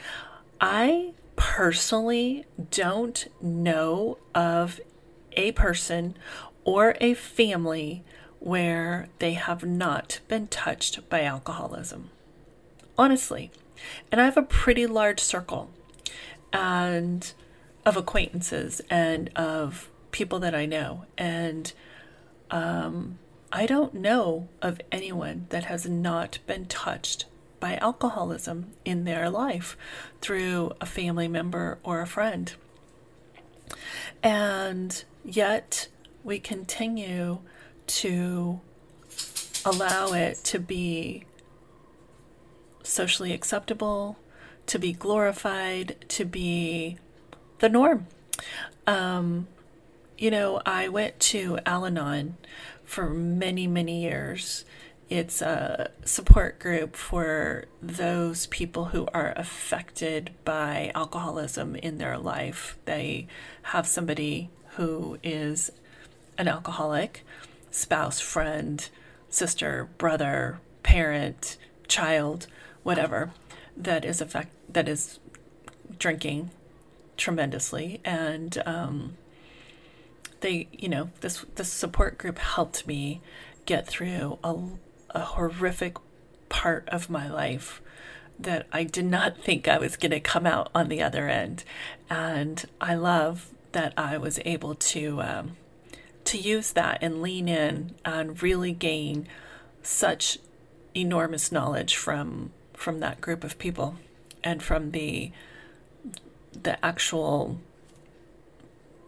I 0.59 1.13
personally 1.39 2.45
don't 2.69 3.27
know 3.41 4.17
of 4.35 4.81
a 5.37 5.53
person 5.53 6.13
or 6.65 6.97
a 6.99 7.13
family 7.13 8.03
where 8.39 9.07
they 9.19 9.33
have 9.33 9.63
not 9.63 10.19
been 10.27 10.47
touched 10.47 11.09
by 11.09 11.23
alcoholism. 11.23 12.09
Honestly. 12.97 13.51
And 14.11 14.19
I 14.19 14.25
have 14.25 14.35
a 14.35 14.43
pretty 14.43 14.85
large 14.85 15.21
circle. 15.21 15.69
And 16.51 17.31
of 17.85 17.95
acquaintances 17.95 18.81
and 18.89 19.29
of 19.35 19.89
people 20.11 20.39
that 20.39 20.53
I 20.53 20.65
know. 20.65 21.05
And 21.17 21.71
um, 22.51 23.17
I 23.49 23.65
don't 23.65 23.93
know 23.93 24.49
of 24.61 24.81
anyone 24.91 25.45
that 25.49 25.63
has 25.65 25.87
not 25.87 26.39
been 26.45 26.65
touched 26.65 27.25
by 27.59 27.75
alcoholism 27.77 28.71
in 28.85 29.03
their 29.03 29.29
life 29.29 29.77
through 30.21 30.71
a 30.79 30.85
family 30.85 31.27
member 31.27 31.79
or 31.83 32.01
a 32.01 32.07
friend. 32.07 32.53
And 34.23 35.03
yet 35.23 35.87
we 36.23 36.39
continue 36.39 37.39
to 37.87 38.59
allow 39.65 40.13
it 40.13 40.37
to 40.43 40.59
be 40.59 41.25
socially 42.83 43.33
acceptable, 43.33 44.17
to 44.67 44.79
be 44.79 44.93
glorified, 44.93 45.95
to 46.09 46.25
be 46.25 46.97
the 47.59 47.69
norm. 47.69 48.07
Um, 48.87 49.47
you 50.17 50.31
know, 50.31 50.61
I 50.65 50.89
went 50.89 51.19
to 51.21 51.59
Al 51.65 51.85
Anon 51.85 52.37
for 52.83 53.09
many, 53.09 53.67
many 53.67 54.01
years. 54.01 54.65
It's 55.09 55.41
a 55.41 55.89
support 56.05 56.59
group 56.59 56.95
for 56.95 57.65
those 57.81 58.45
people 58.47 58.85
who 58.85 59.07
are 59.11 59.33
affected 59.35 60.31
by 60.45 60.91
alcoholism 60.93 61.75
in 61.75 61.97
their 61.97 62.17
life. 62.19 62.77
They 62.85 63.25
have 63.63 63.87
somebody 63.87 64.49
who 64.75 65.17
is 65.23 65.71
an 66.37 66.47
alcoholic, 66.47 67.25
spouse, 67.71 68.19
friend, 68.19 68.87
sister, 69.29 69.89
brother, 69.97 70.59
parent, 70.83 71.57
child, 71.87 72.45
whatever, 72.83 73.31
that 73.75 74.05
is 74.05 74.21
affect 74.21 74.53
that 74.71 74.87
is 74.87 75.19
drinking 75.97 76.51
tremendously, 77.17 77.99
and 78.05 78.61
um, 78.65 79.17
they, 80.41 80.67
you 80.71 80.87
know, 80.87 81.09
this 81.21 81.45
this 81.55 81.71
support 81.71 82.17
group 82.17 82.37
helped 82.37 82.85
me 82.87 83.21
get 83.65 83.87
through 83.87 84.37
a, 84.43 84.55
a 85.11 85.21
horrific 85.21 85.97
part 86.49 86.87
of 86.89 87.09
my 87.09 87.29
life 87.29 87.81
that 88.39 88.65
I 88.71 88.83
did 88.83 89.05
not 89.05 89.37
think 89.37 89.67
I 89.67 89.77
was 89.77 89.97
going 89.97 90.11
to 90.11 90.19
come 90.19 90.45
out 90.45 90.69
on 90.73 90.87
the 90.87 91.01
other 91.01 91.27
end. 91.27 91.63
And 92.09 92.65
I 92.79 92.95
love 92.95 93.49
that 93.73 93.93
I 93.97 94.17
was 94.17 94.39
able 94.45 94.75
to 94.75 95.21
um, 95.21 95.57
to 96.25 96.37
use 96.37 96.71
that 96.71 96.99
and 97.01 97.21
lean 97.21 97.47
in 97.47 97.95
and 98.05 98.41
really 98.41 98.71
gain 98.71 99.27
such 99.83 100.37
enormous 100.95 101.51
knowledge 101.51 101.95
from 101.95 102.51
from 102.73 102.99
that 102.99 103.21
group 103.21 103.43
of 103.43 103.59
people 103.59 103.95
and 104.43 104.63
from 104.63 104.91
the 104.91 105.31
the 106.53 106.83
actual 106.83 107.59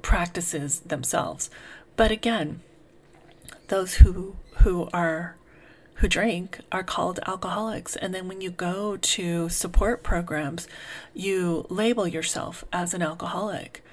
practices 0.01 0.81
themselves. 0.81 1.49
But 1.95 2.11
again, 2.11 2.61
those 3.67 3.95
who 3.95 4.35
who 4.57 4.89
are 4.93 5.35
who 6.01 6.07
drink 6.07 6.59
are 6.71 6.83
called 6.83 7.19
alcoholics. 7.27 7.95
And 7.95 8.13
then 8.13 8.27
when 8.27 8.41
you 8.41 8.49
go 8.49 8.97
to 8.97 9.49
support 9.49 10.01
programs, 10.01 10.67
you 11.13 11.67
label 11.69 12.07
yourself 12.07 12.65
as 12.73 12.95
an 12.95 13.03
alcoholic. 13.03 13.83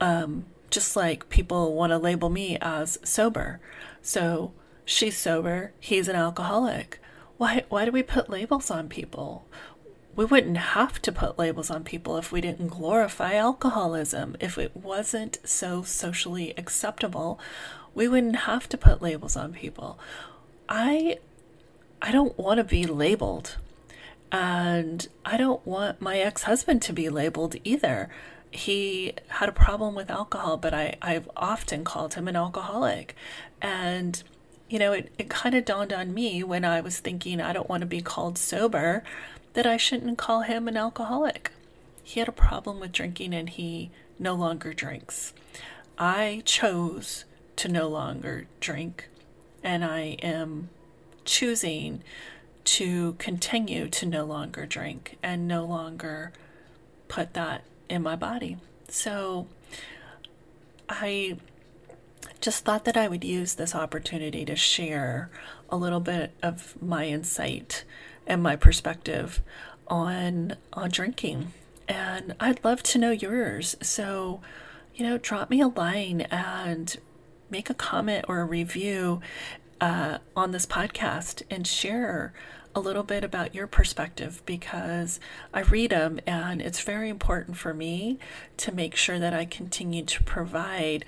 Um, 0.00 0.44
just 0.70 0.94
like 0.94 1.28
people 1.30 1.74
want 1.74 1.90
to 1.90 1.98
label 1.98 2.30
me 2.30 2.58
as 2.60 3.00
sober. 3.02 3.58
So 4.00 4.52
she's 4.84 5.18
sober, 5.18 5.72
he's 5.80 6.06
an 6.06 6.14
alcoholic. 6.14 7.00
Why, 7.38 7.64
why 7.68 7.84
do 7.84 7.90
we 7.90 8.04
put 8.04 8.30
labels 8.30 8.70
on 8.70 8.88
people? 8.88 9.44
We 10.14 10.24
wouldn't 10.24 10.58
have 10.58 11.02
to 11.02 11.10
put 11.10 11.40
labels 11.40 11.70
on 11.70 11.82
people 11.82 12.16
if 12.18 12.30
we 12.30 12.40
didn't 12.40 12.68
glorify 12.68 13.34
alcoholism. 13.34 14.36
If 14.38 14.58
it 14.58 14.76
wasn't 14.76 15.38
so 15.42 15.82
socially 15.82 16.54
acceptable, 16.56 17.40
we 17.96 18.06
wouldn't 18.06 18.36
have 18.36 18.68
to 18.68 18.78
put 18.78 19.02
labels 19.02 19.36
on 19.36 19.52
people. 19.52 19.98
I 20.68 21.18
I 22.00 22.12
don't 22.12 22.38
want 22.38 22.58
to 22.58 22.64
be 22.64 22.84
labeled. 22.86 23.56
And 24.30 25.08
I 25.24 25.36
don't 25.36 25.66
want 25.66 26.00
my 26.00 26.18
ex-husband 26.18 26.82
to 26.82 26.92
be 26.92 27.08
labeled 27.08 27.56
either. 27.64 28.10
He 28.50 29.14
had 29.28 29.48
a 29.48 29.52
problem 29.52 29.94
with 29.94 30.10
alcohol, 30.10 30.56
but 30.56 30.74
I, 30.74 30.96
I've 31.00 31.30
often 31.36 31.84
called 31.84 32.14
him 32.14 32.28
an 32.28 32.36
alcoholic. 32.36 33.14
And 33.60 34.22
you 34.68 34.78
know, 34.78 34.92
it, 34.92 35.10
it 35.18 35.30
kind 35.30 35.54
of 35.54 35.64
dawned 35.64 35.92
on 35.92 36.12
me 36.12 36.42
when 36.42 36.64
I 36.64 36.80
was 36.80 37.00
thinking 37.00 37.40
I 37.40 37.52
don't 37.52 37.68
want 37.68 37.80
to 37.80 37.86
be 37.86 38.02
called 38.02 38.36
sober 38.36 39.02
that 39.54 39.66
I 39.66 39.76
shouldn't 39.76 40.18
call 40.18 40.42
him 40.42 40.68
an 40.68 40.76
alcoholic. 40.76 41.52
He 42.02 42.20
had 42.20 42.28
a 42.28 42.32
problem 42.32 42.80
with 42.80 42.92
drinking 42.92 43.34
and 43.34 43.48
he 43.48 43.90
no 44.18 44.34
longer 44.34 44.72
drinks. 44.74 45.32
I 45.98 46.42
chose 46.44 47.24
to 47.56 47.68
no 47.68 47.88
longer 47.88 48.46
drink, 48.60 49.08
and 49.64 49.84
I 49.84 50.16
am 50.22 50.68
choosing 51.28 52.02
to 52.64 53.12
continue 53.14 53.88
to 53.88 54.06
no 54.06 54.24
longer 54.24 54.66
drink 54.66 55.18
and 55.22 55.46
no 55.46 55.64
longer 55.64 56.32
put 57.06 57.34
that 57.34 57.62
in 57.88 58.02
my 58.02 58.16
body. 58.16 58.56
So 58.88 59.46
I 60.88 61.36
just 62.40 62.64
thought 62.64 62.84
that 62.86 62.96
I 62.96 63.08
would 63.08 63.24
use 63.24 63.54
this 63.54 63.74
opportunity 63.74 64.44
to 64.46 64.56
share 64.56 65.30
a 65.68 65.76
little 65.76 66.00
bit 66.00 66.32
of 66.42 66.80
my 66.82 67.06
insight 67.06 67.84
and 68.26 68.42
my 68.42 68.56
perspective 68.56 69.42
on 69.86 70.56
on 70.72 70.90
drinking. 70.90 71.52
And 71.88 72.34
I'd 72.40 72.64
love 72.64 72.82
to 72.84 72.98
know 72.98 73.10
yours. 73.10 73.76
So, 73.82 74.40
you 74.94 75.06
know, 75.06 75.18
drop 75.18 75.50
me 75.50 75.60
a 75.60 75.68
line 75.68 76.22
and 76.30 76.96
make 77.50 77.70
a 77.70 77.74
comment 77.74 78.26
or 78.28 78.40
a 78.40 78.44
review 78.44 79.20
uh, 79.80 80.18
on 80.36 80.50
this 80.50 80.66
podcast 80.66 81.42
and 81.50 81.66
share 81.66 82.32
a 82.74 82.80
little 82.80 83.02
bit 83.02 83.24
about 83.24 83.54
your 83.54 83.66
perspective 83.66 84.42
because 84.46 85.18
I 85.52 85.60
read 85.60 85.90
them 85.90 86.20
and 86.26 86.60
it's 86.60 86.80
very 86.80 87.08
important 87.08 87.56
for 87.56 87.74
me 87.74 88.18
to 88.58 88.72
make 88.72 88.94
sure 88.94 89.18
that 89.18 89.34
I 89.34 89.44
continue 89.44 90.04
to 90.04 90.22
provide 90.22 91.04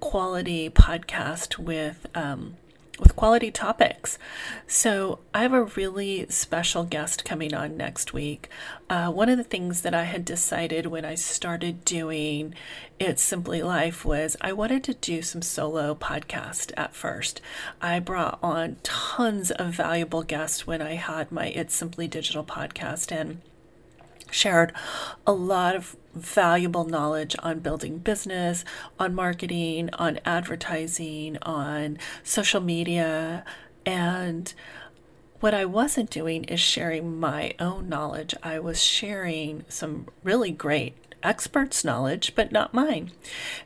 quality 0.00 0.68
podcast 0.68 1.58
with 1.58 2.06
um, 2.14 2.56
with 3.02 3.16
quality 3.16 3.50
topics. 3.50 4.18
So, 4.66 5.18
I 5.34 5.42
have 5.42 5.52
a 5.52 5.64
really 5.64 6.26
special 6.28 6.84
guest 6.84 7.24
coming 7.24 7.52
on 7.52 7.76
next 7.76 8.12
week. 8.12 8.48
Uh, 8.88 9.10
one 9.10 9.28
of 9.28 9.38
the 9.38 9.44
things 9.44 9.82
that 9.82 9.94
I 9.94 10.04
had 10.04 10.24
decided 10.24 10.86
when 10.86 11.04
I 11.04 11.14
started 11.14 11.84
doing 11.84 12.54
It's 12.98 13.22
Simply 13.22 13.62
Life 13.62 14.04
was 14.04 14.36
I 14.40 14.52
wanted 14.52 14.84
to 14.84 14.94
do 14.94 15.22
some 15.22 15.42
solo 15.42 15.94
podcast 15.94 16.72
at 16.76 16.94
first. 16.94 17.40
I 17.80 17.98
brought 17.98 18.38
on 18.42 18.76
tons 18.82 19.50
of 19.50 19.74
valuable 19.74 20.22
guests 20.22 20.66
when 20.66 20.80
I 20.80 20.94
had 20.94 21.32
my 21.32 21.46
It's 21.46 21.74
Simply 21.74 22.06
Digital 22.08 22.44
podcast, 22.44 23.10
and 23.12 23.40
shared 24.32 24.72
a 25.26 25.32
lot 25.32 25.76
of 25.76 25.96
valuable 26.14 26.84
knowledge 26.84 27.36
on 27.40 27.60
building 27.60 27.98
business, 27.98 28.64
on 28.98 29.14
marketing, 29.14 29.90
on 29.94 30.18
advertising, 30.24 31.38
on 31.42 31.98
social 32.22 32.60
media. 32.60 33.44
And 33.86 34.52
what 35.40 35.54
I 35.54 35.64
wasn't 35.64 36.10
doing 36.10 36.44
is 36.44 36.60
sharing 36.60 37.18
my 37.18 37.54
own 37.58 37.88
knowledge. 37.88 38.34
I 38.42 38.58
was 38.58 38.82
sharing 38.82 39.64
some 39.68 40.06
really 40.22 40.50
great 40.50 40.94
experts' 41.22 41.84
knowledge, 41.84 42.34
but 42.34 42.52
not 42.52 42.74
mine. 42.74 43.12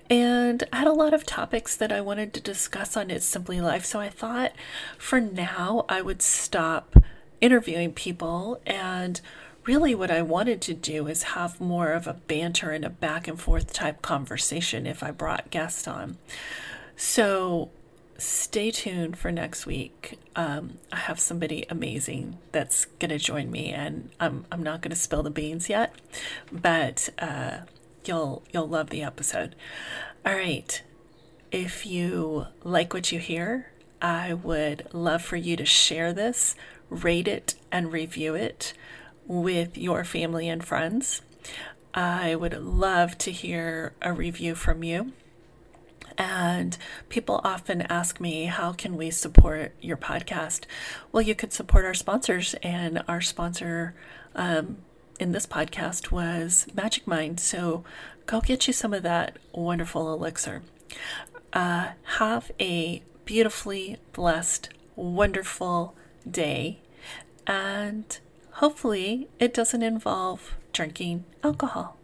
And 0.09 0.65
I 0.73 0.79
had 0.79 0.87
a 0.87 0.93
lot 0.93 1.15
of 1.15 1.25
topics 1.25 1.77
that 1.77 1.93
I 1.93 2.01
wanted 2.01 2.33
to 2.35 2.41
discuss 2.41 2.97
on 2.97 3.11
It's 3.11 3.27
Simply 3.27 3.61
Life. 3.61 3.85
So 3.85 4.01
I 4.01 4.09
thought 4.09 4.53
for 4.99 5.21
now 5.21 5.85
I 5.89 6.03
would 6.03 6.23
stop 6.23 6.97
interviewing 7.41 7.93
people 7.93 8.61
and 8.67 9.21
really 9.67 9.95
what 9.95 10.11
I 10.11 10.23
wanted 10.23 10.61
to 10.63 10.75
do 10.75 11.09
is 11.09 11.23
have 11.25 11.61
more 11.61 11.93
of 11.93 12.07
a 12.07 12.15
banter 12.15 12.71
and 12.71 12.85
a 12.85 12.91
back 12.91 13.27
and 13.27 13.41
forth 13.41 13.73
type 13.73 14.01
conversation 14.01 14.87
if 14.87 15.03
I 15.03 15.11
brought 15.11 15.51
guests 15.51 15.89
on. 15.89 16.19
So 16.97 17.71
stay 18.17 18.71
tuned 18.71 19.19
for 19.19 19.31
next 19.33 19.67
week. 19.67 20.19
Um, 20.37 20.79
I 20.93 20.97
have 20.97 21.19
somebody 21.19 21.67
amazing 21.69 22.39
that's 22.53 22.85
going 22.85 23.11
to 23.11 23.19
join 23.19 23.51
me, 23.51 23.71
and 23.71 24.11
I'm 24.21 24.47
I'm 24.51 24.63
not 24.63 24.83
going 24.83 24.91
to 24.91 24.97
spill 24.97 25.23
the 25.23 25.31
beans 25.31 25.69
yet, 25.69 25.95
but 26.53 27.09
uh, 27.19 27.59
you'll 28.05 28.43
you'll 28.53 28.69
love 28.69 28.91
the 28.91 29.03
episode. 29.03 29.55
All 30.25 30.35
right, 30.35 30.83
if 31.51 31.85
you 31.87 32.47
like 32.63 32.95
what 32.95 33.13
you 33.13 33.19
hear, 33.19 33.71
I 34.01 34.35
would 34.35 34.89
love 34.93 35.23
for 35.23 35.37
you 35.37 35.57
to 35.57 35.65
share 35.65 36.13
this, 36.13 36.55
rate 36.89 37.29
it, 37.29 37.55
and 37.73 37.93
review 37.93 38.35
it 38.35 38.75
with 39.27 39.77
your 39.77 40.05
family 40.05 40.49
and 40.49 40.65
friends. 40.65 41.23
I 41.95 42.35
would 42.35 42.63
love 42.63 43.17
to 43.19 43.33
hear 43.33 43.95
a 44.03 44.13
review 44.13 44.55
from 44.55 44.85
you. 44.85 45.13
And 46.19 46.77
people 47.09 47.41
often 47.45 47.83
ask 47.83 48.21
me, 48.21 48.47
how 48.47 48.73
can 48.73 48.97
we 48.97 49.11
support 49.11 49.75
your 49.81 49.97
podcast? 49.97 50.65
Well, 51.13 51.23
you 51.23 51.35
could 51.35 51.53
support 51.53 51.85
our 51.85 51.95
sponsors, 51.95 52.55
and 52.63 53.03
our 53.07 53.21
sponsor 53.21 53.95
um, 54.35 54.79
in 55.21 55.33
this 55.33 55.47
podcast 55.47 56.11
was 56.11 56.67
Magic 56.75 57.07
Mind. 57.07 57.39
So 57.41 57.85
go 58.25 58.41
get 58.41 58.67
you 58.67 58.73
some 58.73 58.95
of 58.95 59.03
that 59.03 59.37
wonderful 59.53 60.13
elixir. 60.13 60.63
Uh, 61.53 61.89
have 62.19 62.51
a 62.61 63.03
beautifully 63.25 63.99
blessed, 64.13 64.71
wonderful 64.95 65.95
day, 66.31 66.81
and 67.47 68.19
hopefully 68.57 69.29
it 69.39 69.53
doesn't 69.53 69.83
involve 69.83 70.57
drinking 70.73 71.25
alcohol. 71.43 71.97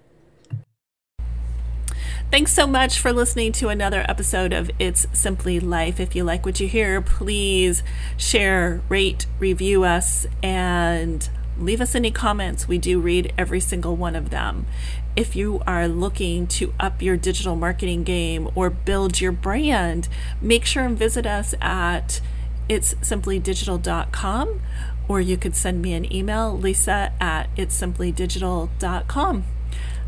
Thanks 2.31 2.53
so 2.53 2.67
much 2.67 2.99
for 2.99 3.13
listening 3.13 3.53
to 3.53 3.69
another 3.69 4.05
episode 4.09 4.53
of 4.53 4.71
It's 4.79 5.07
Simply 5.13 5.61
Life. 5.61 6.01
If 6.01 6.15
you 6.17 6.25
like 6.25 6.47
what 6.47 6.61
you 6.61 6.69
hear, 6.69 7.01
please 7.03 7.83
share, 8.17 8.81
rate, 8.89 9.27
review 9.39 9.85
us, 9.85 10.27
and 10.43 11.29
leave 11.59 11.81
us 11.81 11.95
any 11.95 12.11
comments. 12.11 12.67
We 12.69 12.79
do 12.79 13.01
read 13.01 13.33
every 13.37 13.61
single 13.61 13.97
one 13.97 14.17
of 14.17 14.31
them. 14.31 14.67
If 15.15 15.37
you 15.37 15.63
are 15.67 15.89
looking 15.89 16.47
to 16.49 16.73
up 16.81 17.03
your 17.03 17.19
digital 17.19 17.55
marketing 17.55 18.05
game 18.05 18.51
or 18.55 18.71
build 18.71 19.21
your 19.21 19.33
brand, 19.33 20.09
make 20.41 20.65
sure 20.65 20.85
and 20.85 20.99
visit 20.99 21.27
us 21.27 21.55
at 21.61 22.21
it's 22.69 22.95
simply 23.03 23.41
simplydigital.com 23.41 24.61
or 25.09 25.21
you 25.21 25.37
could 25.37 25.57
send 25.57 25.83
me 25.83 25.93
an 25.95 26.13
email, 26.13 26.57
lisa 26.57 27.13
at 27.21 27.55
itssimplydigital.com. 27.57 29.45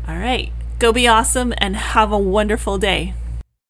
All 0.07 0.17
right, 0.17 0.51
go 0.79 0.93
be 0.93 1.07
awesome 1.07 1.53
and 1.57 1.75
have 1.75 2.11
a 2.11 2.17
wonderful 2.17 2.77
day. 2.77 3.13